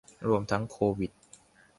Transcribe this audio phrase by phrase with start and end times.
[0.27, 1.11] รวมทั้งโควิด